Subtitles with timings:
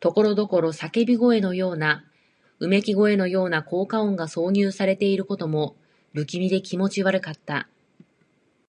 [0.00, 2.04] ところどころ叫び声のような、
[2.58, 5.76] うめき声のような効果音が挿入されていることも、
[6.12, 7.68] 不気味で気持ち悪かった。